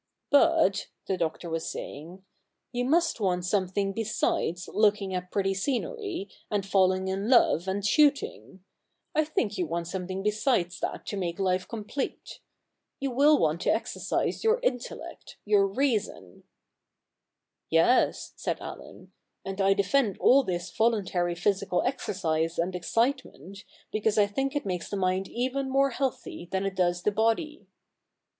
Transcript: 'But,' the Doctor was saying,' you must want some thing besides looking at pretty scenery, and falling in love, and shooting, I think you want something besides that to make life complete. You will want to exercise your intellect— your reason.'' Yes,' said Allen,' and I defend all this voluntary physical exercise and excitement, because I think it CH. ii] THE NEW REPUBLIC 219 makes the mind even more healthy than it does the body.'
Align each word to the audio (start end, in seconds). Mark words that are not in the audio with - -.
'But,' 0.31 0.87
the 1.05 1.15
Doctor 1.15 1.47
was 1.47 1.69
saying,' 1.69 2.25
you 2.71 2.85
must 2.85 3.19
want 3.19 3.45
some 3.45 3.67
thing 3.67 3.91
besides 3.93 4.67
looking 4.73 5.13
at 5.13 5.29
pretty 5.29 5.53
scenery, 5.53 6.27
and 6.49 6.65
falling 6.65 7.07
in 7.07 7.29
love, 7.29 7.67
and 7.67 7.85
shooting, 7.85 8.63
I 9.13 9.23
think 9.23 9.59
you 9.59 9.67
want 9.67 9.87
something 9.87 10.23
besides 10.23 10.79
that 10.79 11.05
to 11.05 11.17
make 11.17 11.37
life 11.37 11.67
complete. 11.67 12.39
You 12.99 13.11
will 13.11 13.37
want 13.37 13.61
to 13.61 13.69
exercise 13.71 14.43
your 14.43 14.59
intellect— 14.63 15.37
your 15.45 15.67
reason.'' 15.67 16.45
Yes,' 17.69 18.33
said 18.35 18.59
Allen,' 18.59 19.11
and 19.45 19.61
I 19.61 19.75
defend 19.75 20.17
all 20.17 20.41
this 20.41 20.71
voluntary 20.75 21.35
physical 21.35 21.83
exercise 21.83 22.57
and 22.57 22.73
excitement, 22.75 23.65
because 23.91 24.17
I 24.17 24.25
think 24.25 24.55
it 24.55 24.63
CH. 24.63 24.65
ii] 24.65 24.65
THE 24.65 24.65
NEW 24.65 24.71
REPUBLIC 24.71 24.79
219 24.79 24.79
makes 24.79 24.89
the 24.89 24.97
mind 24.97 25.27
even 25.27 25.69
more 25.71 25.91
healthy 25.91 26.49
than 26.51 26.65
it 26.65 26.73
does 26.75 27.03
the 27.03 27.11
body.' 27.11 27.67